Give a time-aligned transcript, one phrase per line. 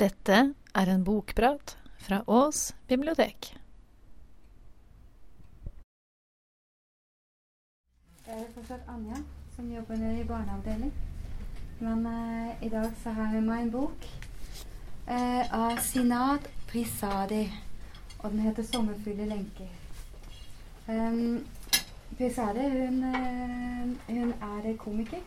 [0.00, 0.36] Dette
[0.72, 3.50] er en bokprat fra Ås bibliotek.
[8.24, 9.18] Det er fortsatt Anja
[9.56, 10.94] som jobber nede i barneavdeling.
[11.84, 14.08] Men eh, i dag så har jeg med en bok
[15.04, 17.44] eh, av Sinad Prisadi.
[18.22, 19.76] Og den heter 'Sommerfulle lenker'.
[20.88, 21.46] Um,
[22.16, 25.24] Prisadi hun, eh, hun er komiker.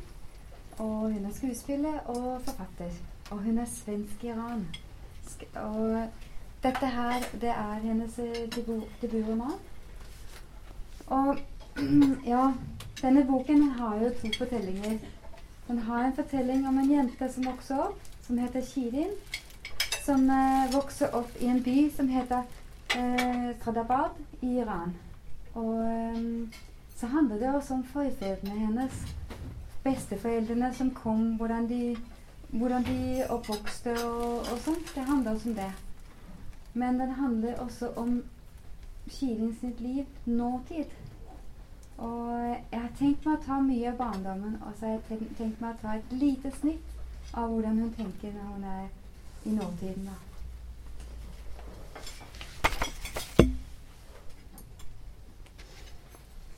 [0.77, 3.12] Og hun er skuespiller og forfatter.
[3.33, 4.63] Og hun er svensk i Iran.
[5.27, 6.07] Sk- Og
[6.63, 9.55] dette her, det er hennes eh, debu- debutroman.
[11.07, 11.37] Og
[12.33, 12.43] ja,
[13.01, 14.97] denne boken har jo to fortellinger.
[15.67, 19.11] Den har en fortelling om en jente som vokser opp, som heter Kirin.
[20.05, 22.43] Som eh, vokser opp i en by som heter
[22.95, 24.93] eh, Tradabad i Iran.
[25.55, 26.23] Og eh,
[26.99, 29.03] så handler det også om forfedrene hennes.
[29.83, 31.95] Besteforeldrene som kom, hvordan de,
[32.53, 34.95] hvordan de oppvokste og, og sånt.
[34.95, 35.71] Det handler også om det.
[36.73, 38.23] Men den handler også om
[39.09, 40.85] Kirin sitt liv nåtid.
[41.97, 45.37] Og jeg har tenkt meg å ta mye av barndommen, og så har jeg tenkt,
[45.37, 48.87] tenkt meg å ta et lite snitt av hvordan hun tenker når hun er
[49.45, 50.09] i nåtiden.
[50.09, 50.17] da.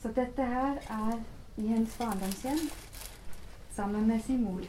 [0.02, 1.16] Så dette her er
[1.56, 2.68] i hennes barndomshjem
[3.76, 4.62] sammen med sin mor.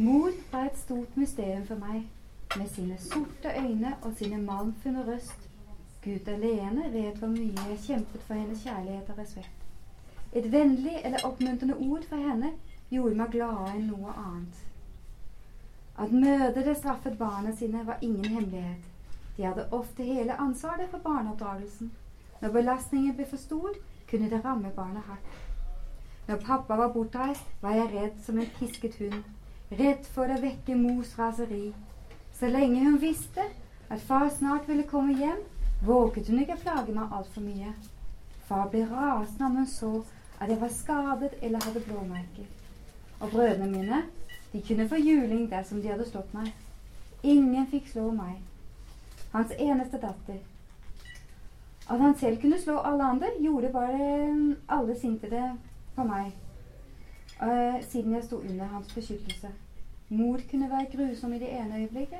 [0.00, 2.06] Mor var et stort mysterium for meg,
[2.56, 5.48] med sine sorte øyne og sine malmfunne røst.
[6.04, 9.66] Gud alene vet hvor mye jeg kjempet for hennes kjærlighet og respekt.
[10.32, 12.52] Et vennlig eller oppmuntrende ord fra henne
[12.90, 14.62] gjorde meg gladere enn noe annet.
[16.00, 18.86] At mødre straffet barna sine, var ingen hemmelighet.
[19.36, 21.90] De hadde ofte hele ansvaret for barneoppdragelsen.
[22.40, 23.76] Når belastningen ble for stor,
[24.10, 25.36] kunne det ramme barna hardt.
[26.28, 29.20] Når pappa var bortreist, var jeg redd som en pisket hund.
[29.70, 31.68] Redd for å vekke mors raseri.
[32.34, 33.44] Så lenge hun visste
[33.90, 35.44] at far snart ville komme hjem,
[35.86, 37.70] våget hun ikke plage meg altfor mye.
[38.48, 39.92] Far ble rasende om hun så
[40.40, 42.48] at jeg var skadet eller hadde blåmerker.
[43.20, 44.02] Og brødrene mine,
[44.52, 46.50] de kunne få juling dersom de hadde slått meg.
[47.22, 48.40] Ingen fikk slå meg.
[49.30, 50.42] Hans eneste datter.
[51.86, 55.52] At han selv kunne slå alle andre, gjorde bare alle sintede
[55.94, 56.34] på meg.
[57.42, 59.48] Eh, siden jeg sto under hans beskyttelse.
[60.08, 62.18] Mor kunne være grusom i det ene øyeblikket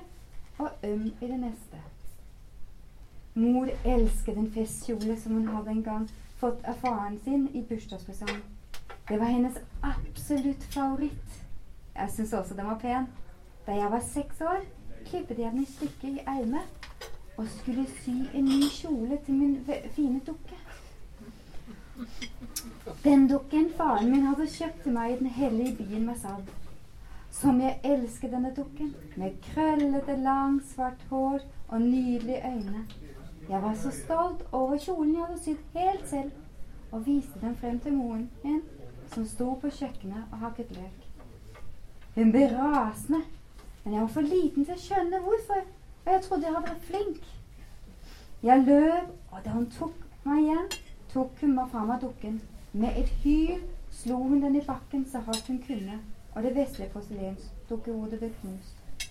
[0.59, 1.81] og øm i det neste.
[3.35, 6.11] Mor elsket en festkjole som hun hadde en gang
[6.41, 8.43] fått av faren sin i bursdagspresang.
[9.09, 11.43] Det var hennes absolutt favoritt.
[11.97, 13.09] Jeg syns også den var pen.
[13.67, 14.65] Da jeg var seks år,
[15.07, 16.91] klippet jeg den i stykker i ermet
[17.37, 19.59] og skulle sy en ny kjole til min
[19.97, 20.60] fine dukke.
[23.05, 26.51] Den dukken faren min hadde kjøpt til meg i den hellige byen Masad.
[27.31, 32.85] Som jeg elsket denne dukken, med krøllete, langt, svart hår og nydelige øyne.
[33.49, 36.31] Jeg var så stolt over kjolen jeg hadde sydd helt selv,
[36.93, 38.63] og viste den frem til moren min,
[39.15, 41.07] som sto på kjøkkenet og hakket løk.
[42.15, 43.23] Hun ble rasende,
[43.85, 45.65] men jeg var for liten til å skjønne hvorfor,
[46.05, 47.25] og jeg trodde jeg hadde vært flink.
[48.43, 50.71] Jeg løp, og da hun tok meg igjen,
[51.13, 52.41] tok hun meg fra av dukken.
[52.73, 53.61] Med et hyl
[53.91, 55.99] slo hun den i bakken så hardt hun kunne,
[56.35, 59.09] og det vesle porselensdukkehodet ble knust.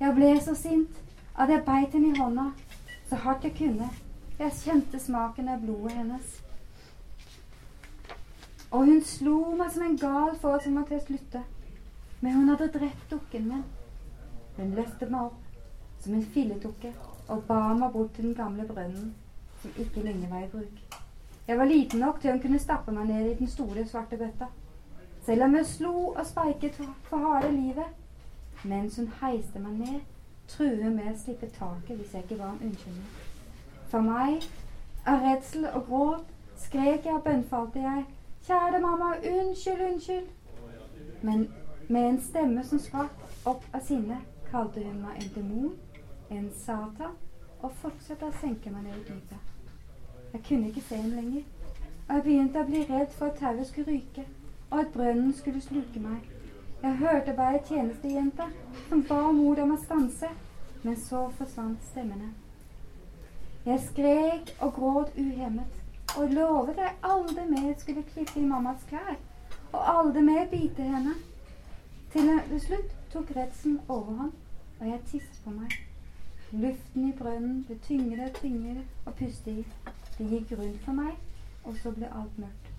[0.00, 1.00] Jeg ble så sint
[1.34, 2.50] at jeg beit henne i hånda
[3.08, 3.90] så hardt jeg kunne.
[4.38, 6.38] Jeg kjente smaken av blodet hennes.
[8.70, 11.42] Og hun slo meg som en gal for at hun å slutte.
[12.20, 13.64] Men hun hadde drept dukken min.
[14.56, 16.94] Hun løftet meg opp som en filledukke
[17.28, 19.14] og bar meg bort til den gamle brønnen,
[19.62, 20.99] som ikke lenger var i bruk.
[21.50, 24.46] Jeg var liten nok til hun kunne stappe meg ned i den store, svarte bøtta.
[25.26, 27.88] Selv om jeg slo og speiket for, harde livet.
[28.64, 29.96] Mens hun heiste meg ned,
[30.48, 33.10] truet hun med å slippe taket hvis jeg ikke var en unnskyldning.
[33.90, 34.46] For meg,
[35.10, 36.30] av redsel og gråt,
[36.68, 38.06] skrek jeg og bønnfalte jeg.
[38.46, 40.32] Kjære mamma, unnskyld, unnskyld.
[41.26, 41.48] Men
[41.88, 44.22] med en stemme som sprakk opp av sinne,
[44.52, 45.78] kalte hun meg en demon,
[46.30, 47.18] en satan,
[47.58, 49.50] og fortsatte å senke meg ned i dypet.
[50.32, 51.42] Jeg kunne ikke se ham lenger,
[52.08, 54.26] og jeg begynte å bli redd for at tauet skulle ryke,
[54.70, 56.28] og at brønnen skulle sluke meg.
[56.82, 58.46] Jeg hørte bare tjenestejenta
[58.88, 60.30] som ba mor om å stanse,
[60.82, 62.30] men så forsvant stemmene.
[63.66, 65.74] Jeg skrek og gråt uhemmet,
[66.16, 69.18] og lovet jeg aldri mer skulle klippe i mammas klær,
[69.72, 71.14] og aldri mer bite henne.
[72.12, 74.32] Til slutt tok redselen overhånd,
[74.80, 75.74] og jeg tisset på meg.
[76.52, 79.66] Luften i brønnen ble tyngre og tyngre å puste i.
[80.20, 81.16] Det gikk rundt for meg,
[81.64, 82.72] og så ble alt mørkt.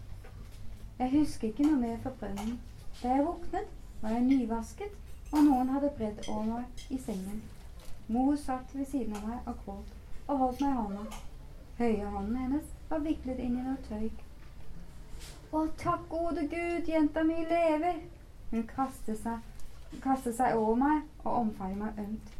[1.01, 2.59] Jeg husker ikke noe mer fra brønnen.
[3.01, 3.71] Da jeg våknet,
[4.01, 4.99] var jeg nyvasket
[5.31, 7.41] og noen hadde bredd over meg i sengen.
[8.11, 9.93] Mor satt ved siden av meg og gråt
[10.27, 11.21] og holdt meg i hånda.
[11.77, 14.09] Høye hånden hennes var viklet inn i noe tøy.
[15.51, 18.03] Å, takk gode Gud, jenta mi lever!
[18.51, 19.39] Hun kastet seg,
[20.03, 22.33] kastet seg over meg og omfavnet meg ømt.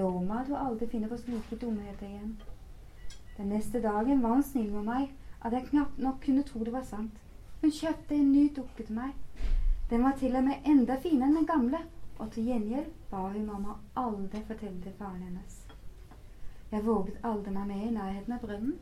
[0.00, 2.34] Lov meg at du aldri finner på slike dumheter igjen.
[3.38, 5.10] Den neste dagen var hun snill med meg
[5.46, 7.14] at jeg knapt nok kunne tro det var sant.
[7.60, 9.14] Hun kjøpte en ny dukke til meg.
[9.90, 11.80] Den var til og med enda finere enn den gamle,
[12.18, 15.60] og til gjengjeld ba hun mamma aldri fortelle til faren hennes.
[16.72, 18.74] Jeg våget aldri meg med i nærheten av brønnen,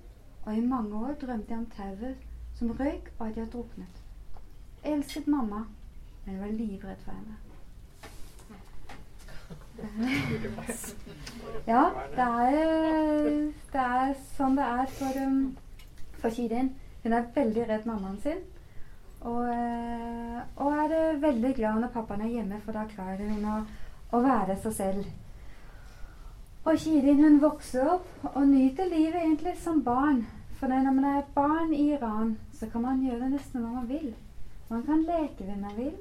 [0.47, 2.25] og i mange år drømte jeg om tauet
[2.57, 4.03] som røyk, og at jeg druknet.
[4.85, 5.67] Jeg elsket mamma,
[6.25, 7.46] men var livredd for henne.
[11.67, 11.83] Ja,
[12.15, 15.41] det er, det er sånn det er for, um,
[16.21, 16.71] for Kirin.
[17.05, 18.41] Hun er veldig redd mammaen sin.
[19.27, 23.57] Og, eh, og, er veldig glad når pappaen er hjemme, for da klarer hun å,
[24.15, 25.09] å være seg selv.
[26.67, 30.25] Og Kirin hun vokser opp og nyter livet egentlig som barn.
[30.59, 34.15] For når man er barn i Iran, så kan man gjøre nesten hva man vil.
[34.71, 35.95] Man kan leke hvem man vil.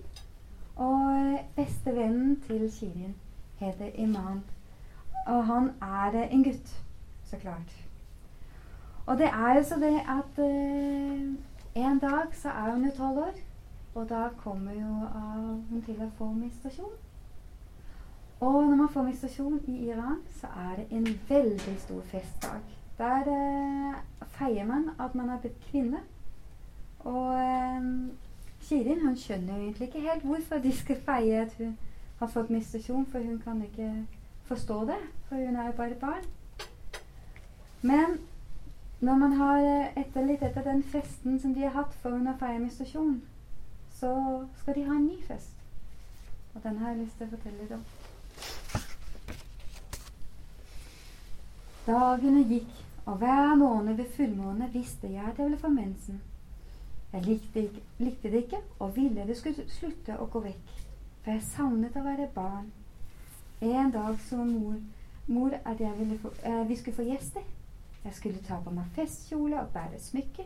[0.76, 3.16] Og bestevennen til Kirin
[3.60, 4.44] heter Iman.
[5.26, 6.84] Og han er en gutt,
[7.24, 7.88] så klart.
[9.06, 11.36] Og det er jo så det at eh,
[11.76, 13.34] en dag så er hun jo tolv år,
[13.96, 14.94] og da kommer jo
[15.70, 16.96] hun til å få menstruasjon.
[18.40, 22.62] Og når man får menstruasjon i Iran, så er det en veldig stor festdag.
[22.98, 23.96] Der eh,
[24.28, 26.00] feier man at man er blitt kvinne.
[27.00, 27.82] Og eh,
[28.62, 31.78] Kirin hun skjønner jo egentlig ikke helt hvorfor de skal feie at hun
[32.20, 33.90] har fått menstruasjon, for hun kan ikke
[34.46, 36.26] forstå det, for hun er jo bare barn.
[37.82, 38.20] Men
[39.00, 42.28] når man har eh, etter, litt etter den festen som de har hatt for hun
[42.28, 43.22] har feiret menstruasjon,
[44.00, 44.12] så
[44.62, 45.52] skal de ha en ny fest.
[46.56, 47.84] Og den har jeg lyst til å fortelle litt om.
[51.86, 52.72] Dagene gikk,
[53.06, 56.22] og hver måned ved fullmåne visste jeg at jeg ville få mensen.
[57.14, 57.68] Jeg likte,
[58.00, 60.72] likte, det ikke og ville det skulle slutte å gå vekk,
[61.26, 62.68] for jeg savnet å være barn.
[63.66, 64.76] En dag så mor,
[65.28, 65.82] mor at
[66.22, 67.42] få, eh, vi skulle få gjester.
[68.04, 70.46] Jeg skulle ta på meg festkjole og bære smykke.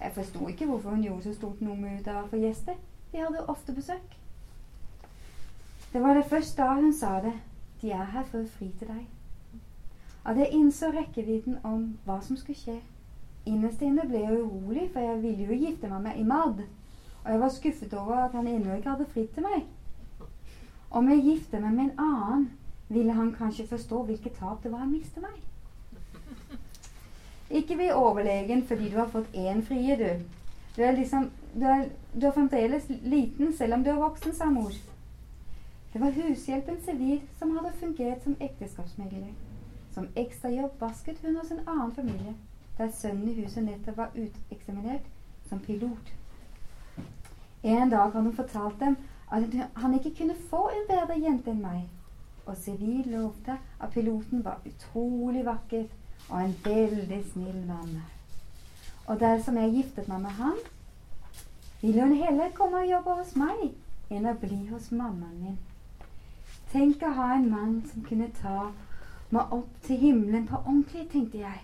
[0.00, 2.74] Jeg forsto ikke hvorfor hun gjorde så stort nummer ut av å få gjester.
[3.12, 4.16] Vi hadde jo ofte besøk.
[5.92, 7.34] Det var det først da hun sa det.
[7.82, 9.04] De er her for å fri til deg
[10.24, 12.78] at jeg innså rekkevidden om hva som skulle skje.
[13.44, 16.62] Innerst inne ble jeg urolig, for jeg ville jo gifte meg med Imad.
[17.24, 19.66] Og jeg var skuffet over at han ennå ikke hadde fritt til meg.
[20.94, 22.44] Om jeg gifter meg med en annen,
[22.88, 25.40] ville han kanskje forstå hvilket tap det var å miste meg.
[27.50, 30.22] Ikke bli overlegen fordi du har fått én frie, du.
[30.76, 34.46] Du er, liksom, du, er, du er fremdeles liten selv om du er voksen, sa
[34.50, 34.74] mor.
[35.92, 39.34] Det var hushjelpen Sevir som hadde fungert som ekteskapsmegler.
[39.94, 42.34] Som ekstrajobb vasket hun hos en annen familie,
[42.78, 45.10] der sønnen i huset nettopp var uteksaminert
[45.48, 46.14] som pilot.
[47.62, 48.96] En dag hadde hun fortalt dem
[49.30, 49.42] at
[49.76, 51.84] han ikke kunne få en bedre jente enn meg.
[52.46, 55.86] Og Sivil lovte at piloten var utrolig vakker
[56.28, 58.02] og en veldig snill mann.
[59.06, 60.58] Og dersom jeg giftet meg med han,
[61.80, 63.64] ville hun heller komme og jobbe hos meg
[64.10, 65.58] enn å bli hos mammaen min.
[66.72, 68.70] Tenk å ha en mann som kunne ta
[69.34, 71.60] meg opp til himmelen på ordentlig, tenkte jeg.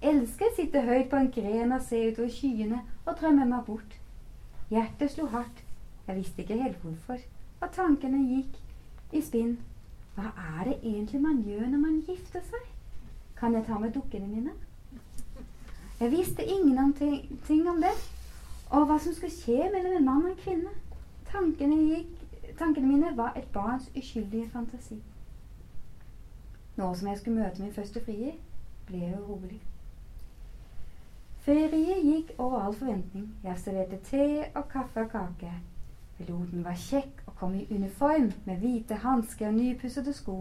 [0.00, 3.66] Jeg elsker å sitte høyt på en gren og se utover skyene og drømme meg
[3.66, 3.98] bort.
[4.70, 5.62] Hjertet slo hardt.
[6.10, 7.18] Jeg visste ikke helt hvorfor.
[7.60, 8.56] Og tankene gikk
[9.14, 9.52] i spinn.
[10.16, 12.64] Hva er det egentlig man gjør når man gifter seg?
[13.38, 14.56] Kan jeg ta med dukkene mine?
[16.00, 17.94] Jeg visste ingenting om det,
[18.70, 20.74] og hva som skulle skje mellom en mann og en kvinne.
[21.30, 24.98] Tankene, gikk, tankene mine var et barns uskyldige fantasi.
[26.76, 28.34] Nå som jeg skulle møte min første frier,
[28.90, 29.62] ble jeg urolig.
[31.46, 33.30] Feriet gikk over all forventning.
[33.44, 34.24] Jeg serverte te
[34.54, 35.60] og kaffe og kake.
[36.20, 40.34] Piloten var kjekk og kom i uniform med hvite hansker og nypussede sko.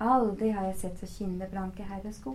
[0.00, 2.34] Aldri har jeg sett så skinnende blanke herresko.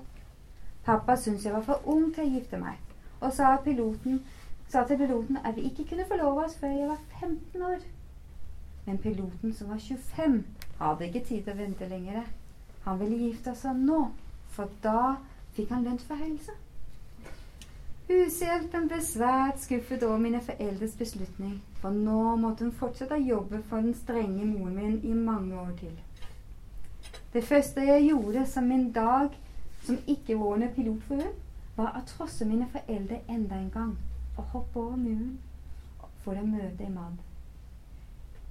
[0.86, 2.82] Pappa syntes jeg var for ung til å gifte meg,
[3.22, 4.24] og sa, piloten,
[4.70, 7.86] sa til piloten at vi ikke kunne forlove oss før jeg var 15 år.
[8.86, 10.42] Men piloten, som var 25,
[10.80, 12.26] hadde ikke tid til å vente lenger.
[12.86, 14.08] Han ville gifte seg nå,
[14.58, 15.16] for da
[15.54, 16.58] fikk han lønnsforhøyelse.
[18.10, 23.60] Hushjelpen ble svært skuffet over mine foreldres beslutning, for nå måtte hun fortsette å jobbe
[23.70, 25.92] for den strenge moren min i mange år til.
[27.34, 29.36] Det første jeg gjorde som en dag
[29.86, 31.28] som ikke-vårende pilotfrue,
[31.76, 33.92] var å trosse mine foreldre enda en gang
[34.38, 35.36] og hoppe over muren
[36.24, 37.20] for å møte en mann.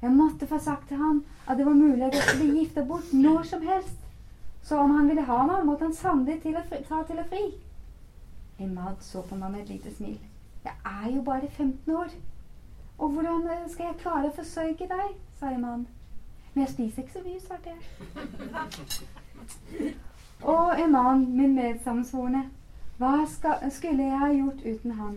[0.02, 3.10] Jeg måtte få sagt til ham at det var mulig at jeg skulle gifte bort
[3.16, 3.98] når som helst.
[4.62, 7.42] Så om han ville ha meg, måtte han sannelig til ta til å fri.
[8.62, 10.20] Imad så på meg med et lite smil.
[10.64, 12.14] Jeg er jo bare 15 år.
[12.98, 15.14] Og hvordan eh, skal jeg klare å forsørge deg?
[15.38, 15.84] sa Emad.
[16.54, 17.80] Men jeg spiser ikke så mye, svarte jeg.
[20.54, 22.44] Og mann, min medsammensvorne,
[22.98, 25.16] hva skal, skulle jeg ha gjort uten han?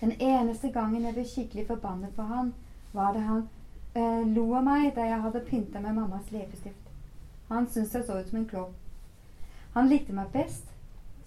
[0.00, 2.52] Den eneste gangen jeg ble skikkelig forbannet på han,
[2.92, 3.42] var da han
[3.94, 6.92] eh, lo av meg da jeg hadde pynta med mammas leppestift.
[7.48, 8.76] Han syntes jeg så ut som en klovn.
[9.74, 10.70] Han likte meg best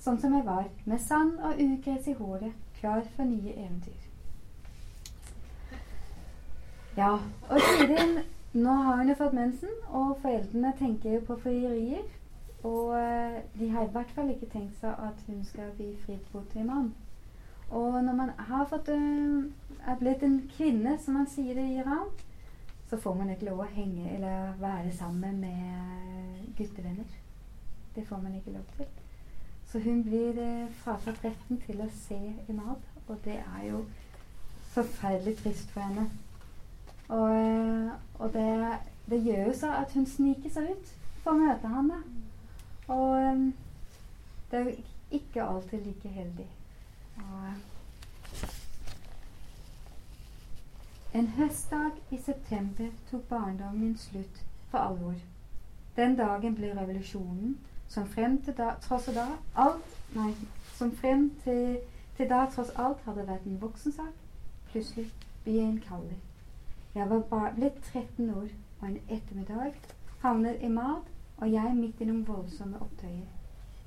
[0.03, 4.02] sånn som jeg var, med sand og ugress i håret, klar for nye eventyr.
[6.97, 7.13] Ja,
[7.49, 8.19] og siden
[8.53, 12.03] nå har hun jo fått mensen, og foreldrene tenker jo på frierier.
[12.63, 16.93] Og uh, de har i hvert fall ikke tenkt seg at hun skal bli mann.
[17.69, 19.43] Og når man har fått, uh,
[19.87, 22.13] er blitt en kvinne, som man sier det i Iran,
[22.89, 27.09] så får man ikke lov å henge eller være sammen med guttevenner.
[27.95, 28.85] Det får man ikke lov til.
[29.65, 32.19] Så hun blir eh, fratatt retten til å se
[32.49, 33.79] Imad, og det er jo
[34.75, 36.05] forferdelig trist for henne.
[37.13, 38.77] Og, eh, og det,
[39.09, 41.91] det, gjør jo så at hun sniker seg ut for å møte ham.
[42.87, 43.43] Og eh,
[44.51, 44.73] det er jo
[45.19, 46.47] ikke alltid like heldig.
[47.17, 48.49] Og, eh,
[51.13, 54.41] en høstdag i september tok barndommen slutt
[54.71, 55.21] for alvor.
[55.95, 60.31] Den dagen ble revolusjonen som frem til da, tross da alt Nei,
[60.73, 61.77] som frem til,
[62.17, 64.13] til da tross alt hadde vært en voksensak,
[64.69, 65.09] plutselig
[65.45, 66.19] ble en kalver.
[66.95, 69.79] Jeg var bare blitt 13 år, og en ettermiddag
[70.19, 71.07] havnet i mat,
[71.37, 73.29] og jeg midt i noen voldsomme opptøyer.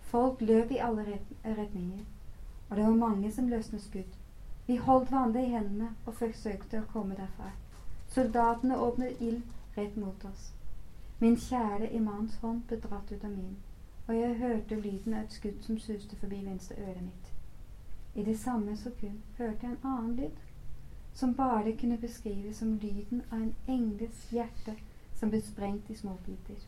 [0.00, 2.02] Folk løp i alle retninger,
[2.70, 4.18] og det var mange som løsnet skudd.
[4.66, 7.52] Vi holdt hverandre i hendene og forsøkte å komme derfra.
[8.08, 9.42] Soldatene åpnet ild
[9.76, 10.52] rett mot oss.
[11.18, 13.56] Min kjære imams hånd ble dratt ut av min
[14.06, 17.32] og jeg hørte lyden av et skudd som suste forbi venstre øret mitt.
[18.14, 20.36] I det samme sekund hørte jeg en annen lyd,
[21.16, 24.76] som bare kunne beskrives som lyden av en engles hjerte
[25.18, 26.60] som ble sprengt i småbiter.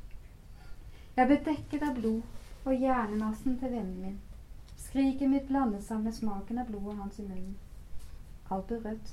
[1.16, 2.22] Jeg ble dekket av blod
[2.64, 4.18] og hjernemassen til vennen min.
[4.88, 7.56] Skriket mitt blandet seg med smaken av blodet hans i munnen.
[8.48, 9.12] Alt ble rødt.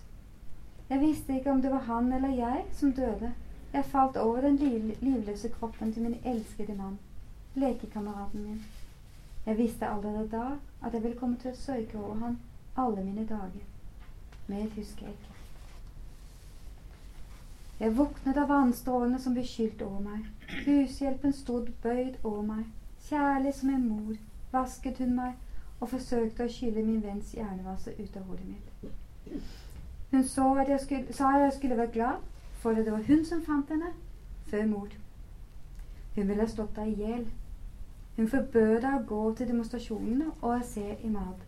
[0.90, 3.34] Jeg visste ikke om det var han eller jeg som døde.
[3.74, 6.98] Jeg falt over den liv livløse kroppen til min elskede mann
[7.56, 8.66] lekekameraten min.
[9.46, 10.46] Jeg visste allerede da
[10.88, 12.38] at jeg ville komme til å sørge over han
[12.78, 13.75] alle mine dager.
[14.48, 15.32] Mer husker jeg ikke.
[17.80, 20.26] Jeg våknet av vannstrålene som beskyldte over meg.
[20.66, 22.66] Hushjelpen stod bøyd over meg.
[23.10, 24.16] Kjærlig som en mor
[24.54, 25.34] vasket hun meg
[25.80, 29.42] og forsøkte å skylle min venns hjernevasse ut av hodet mitt.
[30.12, 32.22] Hun så at jeg skulle, sa jeg skulle være glad,
[32.64, 33.92] for det var hun som fant henne,
[34.48, 34.94] før mor.
[36.16, 37.26] Hun ville slått deg i hjel
[38.16, 41.42] hun forbød deg å gå til demonstrasjonene og se Imad.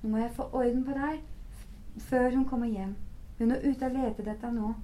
[0.00, 1.18] Nå må jeg få orden på deg
[2.00, 2.96] før hun kommer hjem.
[3.38, 4.74] Hun er ute og leter etter nå.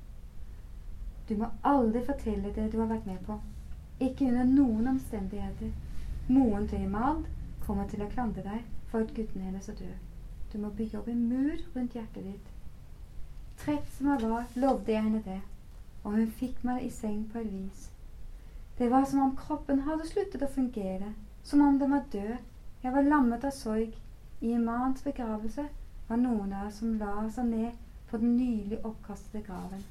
[1.28, 3.38] Du må aldri fortelle det du har vært med på.
[4.00, 5.73] Ikke under noen omstendigheter.
[6.28, 7.25] Moren til Imad
[7.66, 9.97] kommer til å klandre deg for at gutten hennes er død.
[10.52, 12.50] Du må bygge opp en mur rundt hjertet ditt.
[13.59, 15.40] Trett som jeg var, lovde jeg henne det,
[16.02, 17.88] og hun fikk meg i seng på et vis.
[18.78, 22.37] Det var som om kroppen hadde sluttet å fungere, som om den var død.
[22.83, 23.94] Jeg var lammet av sorg.
[24.40, 25.68] I Imans begravelse
[26.08, 27.78] var noen av oss som la seg ned
[28.11, 29.84] på den nylig oppkastede graven.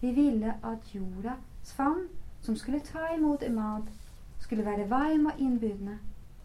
[0.00, 2.06] Vi ville at jordas favn,
[2.42, 3.90] som skulle ta imot Imad,
[4.38, 5.98] skulle være varm og innbydende,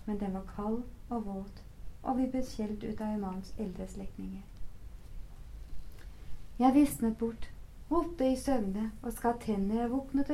[0.05, 1.63] men den var kald og våt,
[2.03, 4.43] og vi ble skjelt ut av Imams eldre slektninger.
[6.59, 7.49] Jeg visnet bort,
[7.91, 9.87] ropte i søvne og skar tenner.
[9.87, 10.31] Våknet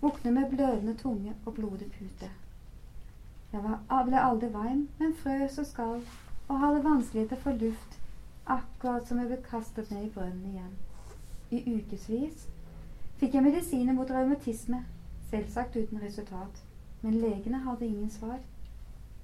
[0.00, 2.30] våkne med blødende tunge og blodig pute.
[3.52, 8.00] Jeg var, ble aldri varm, men frøs og skalv og hadde vanskeligheter for luft,
[8.46, 10.74] akkurat som jeg ble kastet ned i brønnen igjen.
[11.50, 12.48] I ukevis
[13.20, 14.84] fikk jeg medisiner mot revmatisme,
[15.30, 16.64] selvsagt uten resultat,
[17.02, 18.38] men legene hadde ingen svar.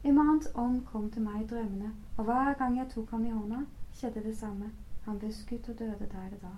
[0.04, 3.64] Imams ånd kom til meg i drømmene, og hver gang jeg tok ham i hånda,
[3.92, 4.70] skjedde det samme.
[5.04, 6.54] Han ble skutt og døde der og da.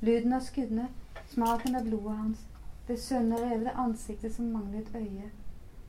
[0.00, 0.88] Lyden av skuddene,
[1.34, 2.46] smaken av blodet hans,
[2.88, 5.28] det sønne revede ansiktet som manglet øye.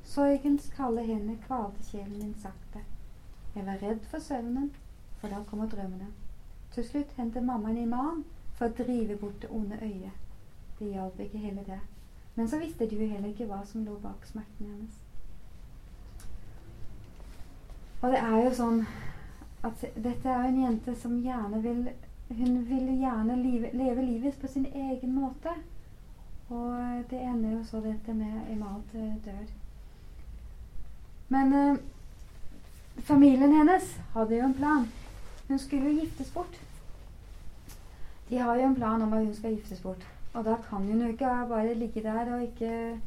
[0.03, 2.83] Sorgens kalde hender kvalte sjelen min sakte.
[3.55, 4.71] Jeg var redd for søvnen,
[5.17, 6.07] for da kommer drømmene.
[6.73, 10.21] Til slutt hentet mamma en imam for å drive bort det onde øyet.
[10.79, 11.79] Det hjalp ikke heller det.
[12.35, 14.99] Men så visste de jo heller ikke hva som lå bak smerten hennes.
[18.01, 18.81] Og det er jo sånn
[19.63, 21.85] at dette er en jente som gjerne vil
[22.37, 25.53] hun vil gjerne leve, leve livet på sin egen måte.
[26.49, 28.81] Og det ender jo så dette med Emad
[29.25, 29.45] dør.
[31.29, 31.77] Men eh,
[33.01, 34.87] familien hennes hadde jo en plan.
[35.47, 36.59] Hun skulle jo giftes bort.
[38.29, 40.05] De har jo en plan om at hun skal giftes bort.
[40.33, 42.99] Og da kan hun jo ikke bare ligge der og ikke,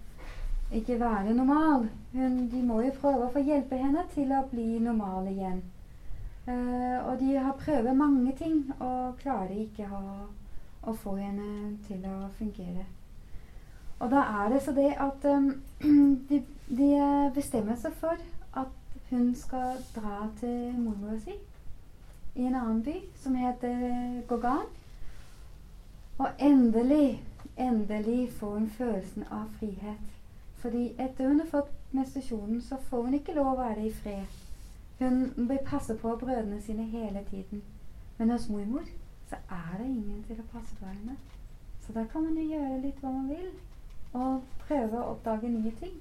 [0.72, 1.88] ikke være normal.
[2.12, 5.62] Hun, de må jo prøve å få hjelpe henne til å bli normal igjen.
[6.46, 10.02] Uh, og de har prøvd mange ting og klarer ikke å,
[10.82, 12.84] å, få henne til å fungere.
[13.98, 15.48] Og da er det så det at um,
[16.30, 16.38] de,
[16.68, 16.90] de,
[17.34, 18.22] bestemmer seg for
[19.10, 21.36] hun skal dra til mormora si
[22.36, 24.66] i en annen by som heter Gogan.
[26.18, 27.22] Og endelig,
[27.56, 30.12] endelig får hun følelsen av frihet.
[30.56, 34.26] Fordi etter hun har fått menstruasjonen, så får hun ikke lov å være i fred.
[34.98, 37.62] Hun blir passet på brødrene sine hele tiden.
[38.18, 38.84] Men hos mormor
[39.28, 41.16] så er det ingen til å passe på henne.
[41.86, 43.50] Så da kan man jo gjøre litt hva man vil,
[44.12, 45.96] og prøve å oppdage nye ting.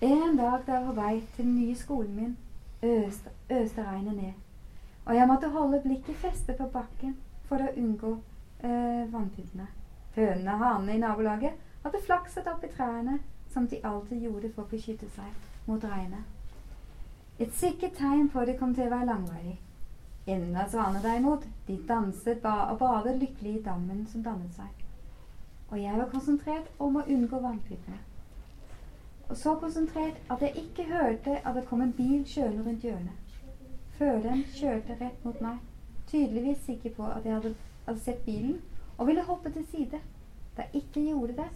[0.00, 2.36] En dag da jeg var på vei til den nye skolen min,
[2.82, 4.32] øste, øste regnet ned.
[5.04, 7.16] Og jeg måtte holde blikket festet på bakken
[7.48, 9.66] for å unngå øh, vannpyttene.
[10.14, 13.18] Hønene og hanene i nabolaget hadde flakset opp i trærne,
[13.50, 16.22] som de alltid gjorde for å beskytte seg mot regnet.
[17.42, 19.56] Et sikkert tegn på det kom til å være langvarig.
[20.30, 24.86] Enda svanene derimot, de danset ba og badet lykkelig i dammen som dannet seg.
[25.72, 28.04] Og jeg var konsentrert om å unngå vannpyttene
[29.28, 33.34] og så konsentrert at jeg ikke hørte at det kom en bil kjørende rundt hjørnet.
[33.98, 35.58] Føreren kjørte rett mot meg,
[36.10, 37.54] tydeligvis sikker på at jeg hadde,
[37.86, 38.60] hadde sett bilen,
[38.98, 40.00] og ville hoppe til side.
[40.56, 41.48] Da jeg ikke gjorde det,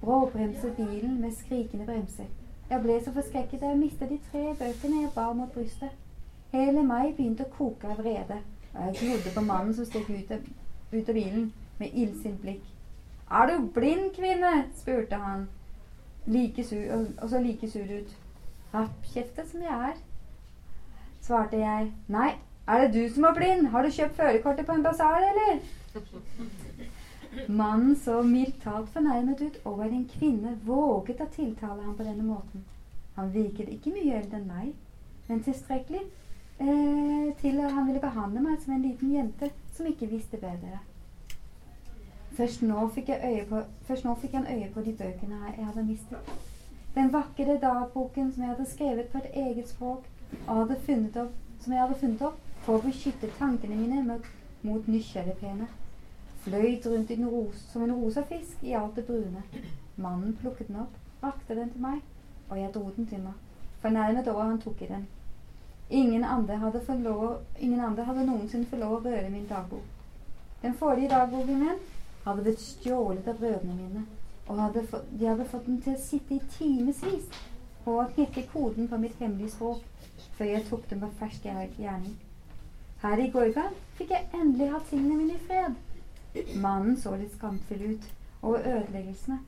[0.00, 2.30] bråbremset bilen med skrikende bremser.
[2.70, 5.90] Jeg ble så forskrekket at jeg mistet de tre bøkene jeg bar mot brystet.
[6.52, 8.38] Hele meg begynte å koke av vrede,
[8.74, 10.46] og jeg glodde på mannen som steg ut av,
[10.92, 12.64] ut av bilen med illsint blikk.
[13.30, 14.66] Er du blind, kvinne?
[14.78, 15.48] spurte han
[16.26, 18.16] like sur, og så like sur ut.
[18.74, 19.96] Rappkjeftet som jeg er,
[21.22, 21.92] svarte jeg.
[22.08, 22.30] Nei,
[22.68, 23.66] er det du som er blind?
[23.72, 25.60] Har du kjøpt førerkortet på en basar, eller?
[27.48, 32.24] Mannen så mildt talt fornærmet ut over en kvinne våget å tiltale ham på denne
[32.24, 32.64] måten.
[33.16, 34.72] Han virket ikke mye eldre enn meg,
[35.28, 40.10] men tilstrekkelig eh, til at han ville behandle meg som en liten jente som ikke
[40.10, 40.80] visste bedre.
[42.36, 43.62] Først nå fikk jeg øye på,
[44.20, 46.34] fikk jeg øye på de bøkene jeg hadde mistet.
[46.94, 50.04] Den vakre dagboken som jeg hadde skrevet på et eget språk,
[50.48, 54.28] og hadde funnet opp, som jeg hadde funnet opp for å beskytte tankene mine mot,
[54.62, 55.68] mot nysgjerrigpene.
[56.44, 59.42] Fløyt rundt ros, som en rosa fisk i alt det brune.
[59.96, 62.00] Mannen plukket den opp, rakte den til meg,
[62.48, 63.34] og jeg dro den til meg.
[63.82, 65.06] Fornærmet over han tok i den.
[65.90, 69.84] Ingen andre hadde, lov, ingen andre hadde noensinne fått lov å røre min dagbok.
[70.62, 71.78] Den forrige dagboken min
[72.26, 74.04] hadde blitt stjålet av brødrene mine,
[74.46, 77.28] og hadde fått, de hadde fått den til å sitte i timevis
[77.84, 79.82] på å knekke koden på mitt hemmelige språk
[80.36, 82.16] før jeg tok dem på fersk gjerning.
[83.02, 85.76] Her i Gorgan fikk jeg endelig hatt tingene mine i fred.
[86.60, 88.08] Mannen så litt skamfull ut
[88.42, 89.38] over ødeleggelsene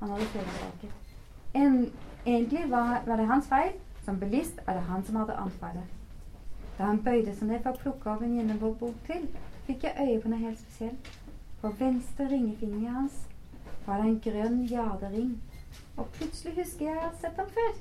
[0.00, 0.96] han hadde foretaket.
[1.56, 1.76] En,
[2.26, 3.76] egentlig var, var, det hans feil.
[4.04, 5.94] Som bilist er det han som hadde ansvaret.
[6.78, 9.24] Da han bøyde seg ned for å plukke opp en gjennombok til,
[9.66, 11.08] fikk jeg øye på noe helt spesielt.
[11.60, 13.12] På venstre ringefinger hans
[13.86, 15.30] var det en grønn jadering.
[15.96, 17.72] Og plutselig husker jeg å ha sett ham før.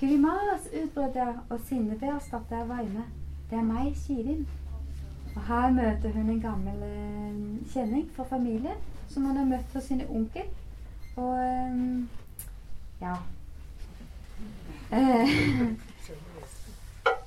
[0.00, 3.04] Grimas, utbrøt jeg, og sinnet ble erstattet av varme.
[3.50, 4.46] Det er meg, Kirin.
[5.34, 8.78] Og her møter hun en gammel eh, kjenning fra familien
[9.10, 10.46] som hun har møtt hos sine onkel.
[11.16, 11.76] Og eh,
[13.00, 13.16] ja
[14.92, 15.30] eh,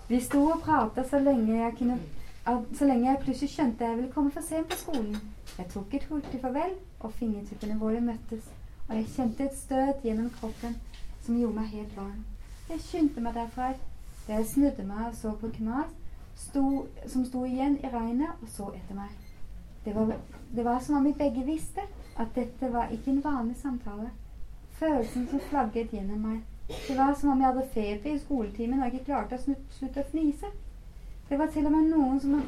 [0.10, 1.98] Vi sto og pratet så lenge jeg kunne
[2.46, 5.16] så lenge jeg plutselig skjønte jeg ville komme for sent på skolen.
[5.58, 8.50] Jeg tok et hurtig farvel, og fingertuppene våre møttes,
[8.90, 10.76] og jeg kjente et støt gjennom kroppen
[11.24, 12.24] som gjorde meg helt varm.
[12.70, 13.74] Jeg skyndte meg derfra.
[14.28, 15.92] Da jeg snudde meg og så på Knas,
[16.44, 19.12] som sto igjen i regnet og så etter meg.
[19.86, 20.14] Det var,
[20.56, 21.84] det var som om vi begge visste
[22.16, 24.10] at dette var ikke en vanlig samtale.
[24.80, 26.40] Følelsen som flagget gjennom meg.
[26.88, 30.10] Det var som om jeg hadde feber i skoletimen og ikke klarte å slutte å
[30.12, 30.52] fnise.
[31.30, 32.42] Det var til og med noen som,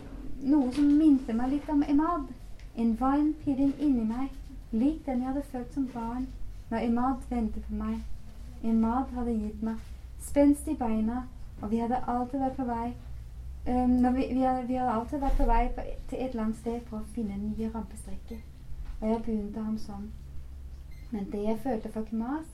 [0.43, 2.27] noe som minte meg litt om Imad.
[2.75, 4.29] En varm pirring inni meg,
[4.71, 6.27] lik den jeg hadde følt som barn
[6.69, 8.01] når Imad ventet på meg.
[8.63, 9.79] Imad hadde gitt meg
[10.25, 11.23] spenst i beina,
[11.61, 12.88] og vi hadde alltid vært på vei
[13.67, 16.59] um, vi, vi, hadde, vi, hadde, alltid vært på vei på, til et eller annet
[16.59, 18.41] sted for å finne nye rampestrekker.
[19.01, 20.09] Og jeg begynte ham sånn.
[21.11, 22.49] Men det jeg følte for Kmas,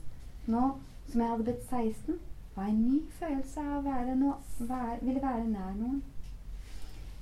[0.46, 0.74] nå
[1.08, 2.20] som jeg hadde blitt 16,
[2.54, 6.02] var en ny følelse av å være no, være, ville være nær noen.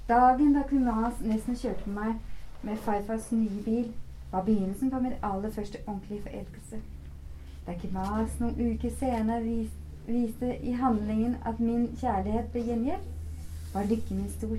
[0.08, 2.16] Dagen da Kumas nesten kjørte meg
[2.66, 3.92] med farfars nye bil,
[4.32, 6.80] var begynnelsen på min aller første ordentlige forelskelse.
[7.66, 9.70] Da Kimas noen uker senere vis,
[10.06, 13.12] viste i handlingen at min kjærlighet ble gjengjeldt,
[13.74, 14.56] var lykken min stor.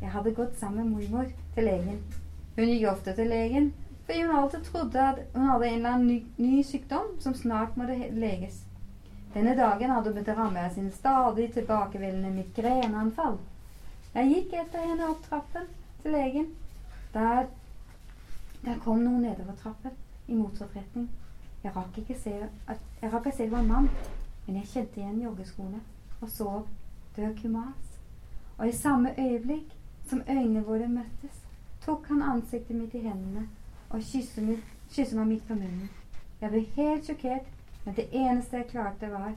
[0.00, 2.02] Jeg hadde gått sammen med mormor til legen.
[2.56, 3.70] Hun gikk ofte til legen,
[4.06, 7.76] fordi hun alltid trodde at hun hadde en eller annen ny, ny sykdom som snart
[7.76, 8.64] måtte leges.
[9.34, 10.12] Denne dagen hadde
[10.66, 13.38] av sin stadig tilbakevillende migreneanfall.
[14.14, 15.68] Jeg gikk etter henne opp trappen
[16.02, 16.48] til legen.
[17.14, 17.46] Der,
[18.64, 19.94] der kom noen nedover trappen
[20.26, 21.06] i motsatt retning.
[21.62, 23.88] Jeg rakk ikke se at, jeg rakk se det var en mann,
[24.46, 25.80] men jeg kjente igjen joggeskoene
[26.20, 26.50] og så
[27.16, 27.94] død kumas.
[28.58, 29.70] Og i samme øyeblikk
[30.08, 31.38] som øynene våre møttes,
[31.84, 33.46] tok han ansiktet mitt i hendene
[33.90, 35.88] og kysset meg midt på munnen.
[36.40, 37.46] Jeg ble helt sjokkert,
[37.84, 39.32] men det eneste jeg klarte, var,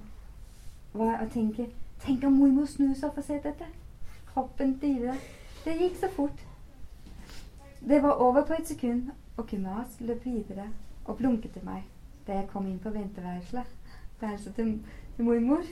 [0.94, 1.70] var å tenke
[2.04, 3.64] Tenk om mormor snur seg for å se dette.
[4.34, 5.22] Kroppen dirret.
[5.64, 6.42] Det gikk så fort.
[7.80, 10.66] Det var over på et sekund, og Kumas løp videre
[11.06, 11.86] og blunket til meg
[12.28, 13.72] da jeg kom inn på venteværelset
[14.20, 14.76] værelset til,
[15.16, 15.64] til mormor.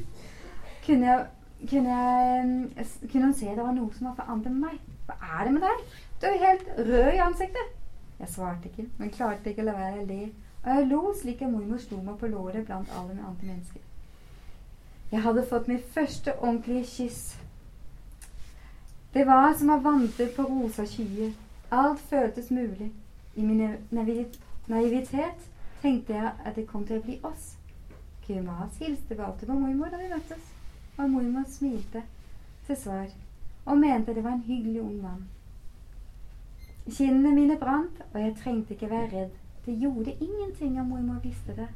[0.86, 1.28] Kunne jeg
[1.70, 4.80] kunne, jeg, kunne hun se det var noe som var forandret med meg.
[5.06, 5.84] Hva er det med deg?
[6.22, 7.76] Du er jo helt rød i ansiktet.
[8.20, 10.22] Jeg svarte ikke, men klarte ikke å la være å le.
[10.64, 13.82] Og jeg lo slik at mormor slo meg på låret blant alle med andre mennesker.
[15.12, 17.22] Jeg hadde fått mitt første ordentlige kyss.
[19.14, 21.34] Det var som å vandre på rosa skyer.
[21.72, 22.92] Alt føltes mulig.
[23.36, 23.78] I min
[24.68, 25.50] naivitet
[25.82, 27.56] tenkte jeg at det kom til å bli oss.
[28.28, 30.48] Kumas hilste alltid på mormor da vi møttes,
[30.98, 32.06] og mormor smilte
[32.68, 33.10] til svar
[33.66, 35.28] og mente det var en hyggelig ung mann.
[36.90, 39.36] Kinnene mine brant, og jeg trengte ikke være redd.
[39.66, 41.68] Det gjorde ingenting om mormor visste det.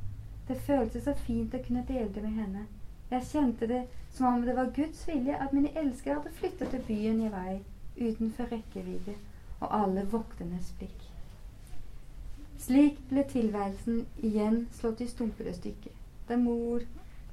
[0.48, 2.66] Det føltes så fint å kunne dele det med henne.
[3.12, 6.86] Jeg kjente det som om det var Guds vilje at mine elskere hadde flyttet til
[6.88, 7.60] byen i vei,
[7.98, 9.14] utenfor rekkevidde
[9.60, 11.06] og alle vokternes blikk.
[12.58, 15.94] Slik ble tilværelsen igjen slått i stumpede stykker
[16.28, 16.82] da mor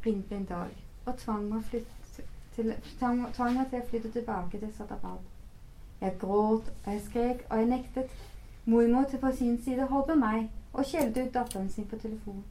[0.04, 0.70] ringte en dag
[1.06, 1.64] og tvang meg,
[2.54, 5.20] til, tvang meg til å flytte tilbake til Sadabal.
[6.02, 8.12] Jeg gråt og jeg skrek og jeg nektet.
[8.64, 12.44] Mormor til på sin side holdt med meg og skjelte ut datteren sin på telefon.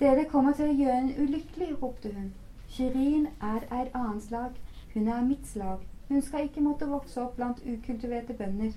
[0.00, 2.30] Dere kommer til å gjøre henne ulykkelig, ropte hun.
[2.68, 4.54] Shirin er et annet slag.
[4.94, 5.82] Hun er mitt slag.
[6.08, 8.72] Hun skal ikke måtte vokse opp blant ukultiverte bønder.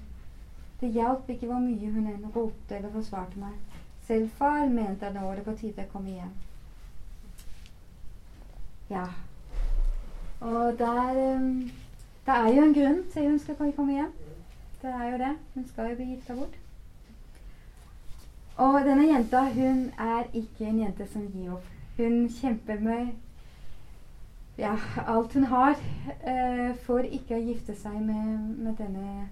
[0.82, 3.56] Det hjalp ikke hvor mye hun enn ropte eller forsvarte meg.
[4.08, 6.34] Selv far mente at nå var det på tide å komme hjem.
[8.90, 9.06] Ja.
[10.42, 11.72] Og der um,
[12.26, 14.12] Det er jo en grunn til hun skal komme hjem.
[14.84, 15.36] Det er jo det.
[15.54, 16.56] Hun skal jo bli gifta bort.
[18.58, 21.70] Og denne jenta, hun er ikke en jente som gir opp.
[21.98, 23.14] Hun kjemper med
[24.58, 24.76] ja,
[25.08, 25.78] alt hun har
[26.20, 29.30] eh, for ikke å gifte seg med, med denne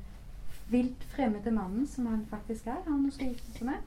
[0.71, 2.79] vilt fremmede mannen som han faktisk er.
[2.87, 3.83] Han skal gifte seg med.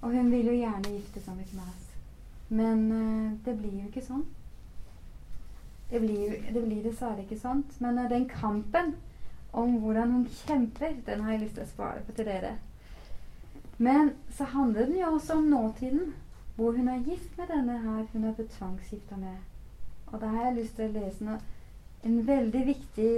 [0.00, 1.86] Og hun vil jo gjerne gifte seg med Knas.
[2.50, 4.26] Men eh, det blir jo ikke sånn.
[5.90, 7.62] Det blir, det blir dessverre ikke sånn.
[7.78, 8.96] Men eh, den kampen
[9.52, 12.56] om hvordan hun kjemper, den har jeg lyst til å spare på til dere.
[13.78, 16.14] Men så handler den jo også om nåtiden,
[16.56, 19.36] hvor hun er gift med denne her hun er blitt tvangsgifta med.
[20.06, 21.38] Og da har jeg lyst til å lese noe,
[22.04, 23.12] en veldig viktig,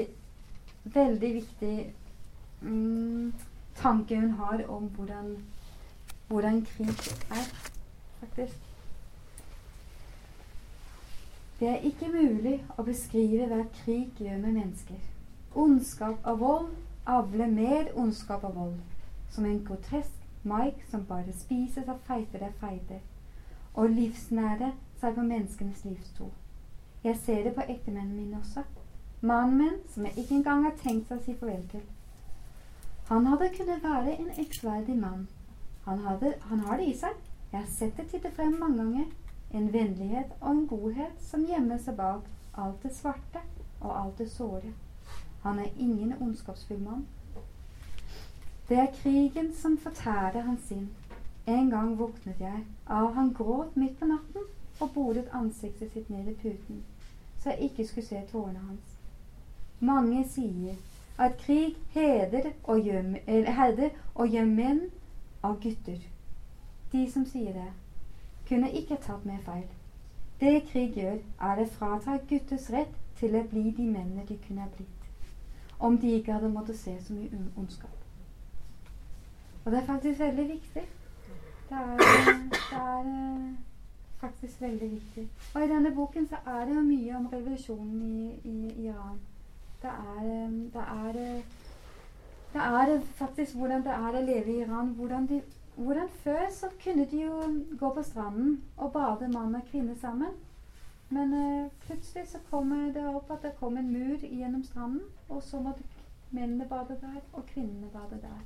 [0.85, 1.75] veldig viktig
[2.61, 3.33] mm,
[3.79, 5.37] tanke hun har om hvordan
[6.33, 6.89] hvordan krig
[7.31, 7.71] er,
[8.21, 8.57] faktisk.
[11.61, 15.12] Det er ikke mulig å beskrive hva krig gjør med mennesker.
[15.55, 16.69] Ondskap og vold
[17.07, 18.77] avler mer ondskap og vold,
[19.31, 23.03] som en grotesk Mike som bare spises av feitere feiter,
[23.75, 26.31] og livsnære seg på menneskenes livstro.
[27.05, 28.65] Jeg ser det på ektemennene mine også.
[29.21, 31.85] Mannen min som jeg ikke engang har tenkt å si farvel til.
[33.11, 35.29] Han hadde kunnet være en eksverdig mann
[35.85, 37.17] han, hadde, han, har det i seg.
[37.53, 39.09] Jeg har sett det titte frem mange ganger.
[39.53, 43.43] En vennlighet og en godhet som gjemmer seg bak alt det svarte
[43.81, 44.71] og alt det såre.
[45.43, 47.07] Han er ingen ondskapsfull mann.
[48.69, 50.89] Det er krigen som fortærer hans sinn.
[51.47, 54.47] En gang våknet jeg av han gråt midt på natten
[54.81, 56.85] og bodet ansiktet sitt ned i puten,
[57.43, 58.97] så jeg ikke skulle se tårene hans.
[59.81, 60.79] Mange sier
[61.19, 64.81] at krig heder og gjør, herder og gjør menn
[65.43, 65.99] av gutter.
[66.93, 67.71] De som sier det,
[68.49, 69.67] kunne ikke tatt mer feil.
[70.41, 74.71] Det krig gjør, er å frata gutters rett til å bli de mennene de kunne
[74.77, 75.02] blitt,
[75.83, 77.99] om de ikke hadde måttet se så mye ondskap.
[79.65, 80.83] Og det er faktisk veldig viktig.
[81.71, 83.55] Det er, det er
[84.21, 85.29] faktisk veldig viktig.
[85.55, 89.19] Og i denne boken så er det jo mye om revolusjonen i, i Iran.
[89.83, 90.23] Det er,
[90.75, 91.13] det er,
[92.53, 94.95] det er faktisk hvordan det er å leve i Iran.
[94.99, 95.43] Hvordan, de,
[95.77, 97.43] hvordan Før så kunne de jo
[97.79, 100.31] gå på stranden og bade mann og kvinne sammen.
[101.13, 105.43] Men uh, plutselig så kom det opp at det kom en mur gjennom stranden, og
[105.43, 105.85] så måtte
[106.31, 108.41] mennene bade der, og kvinnene bade der.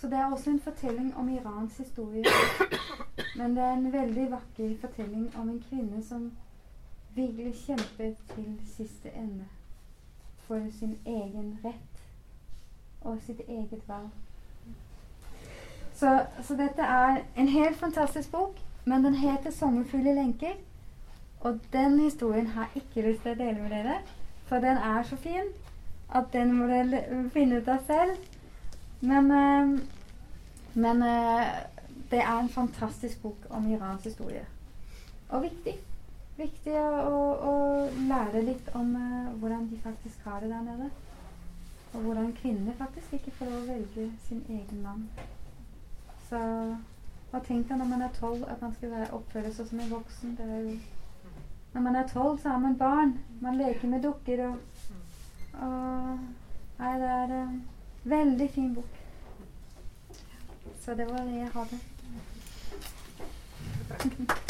[0.00, 2.24] Så det er også en fortelling om Irans historie.
[3.36, 6.32] Men det er en veldig vakker fortelling om en kvinne som
[7.14, 9.44] virkelig kjempet til siste ende
[10.46, 12.00] for sin egen rett
[13.00, 14.08] og sitt eget valg.
[15.92, 20.56] Så, så, dette er en helt fantastisk bok, men den heter 'Sommerfugle lenker'.
[21.40, 24.00] Og den historien har jeg ikke lyst til å dele med dere,
[24.48, 25.48] for den er så fin
[26.14, 28.16] at den må dere finne ut av selv.
[29.00, 29.78] Men, uh,
[30.74, 31.52] men uh,
[32.10, 34.44] det er en fantastisk bok om Irans historie.
[35.30, 35.76] Og viktig.
[36.36, 37.54] Viktig å, å, å
[38.10, 40.90] lære litt om uh, hvordan de faktisk har det der nede.
[41.94, 45.08] Og hvordan kvinner faktisk ikke får lov å velge sin egen mann.
[46.28, 46.38] Så
[47.30, 50.36] hva tenk deg når man er tolv, at man skal oppføre seg som en voksen.
[50.38, 50.78] Det er jo
[51.72, 53.18] når man er tolv, så har man barn.
[53.40, 54.56] Man leker med dukker og,
[55.52, 56.18] og
[56.80, 57.56] Nei, det er en
[58.08, 59.00] veldig fin bok.
[60.80, 61.80] Så det var det jeg hadde.
[63.88, 64.46] Takk.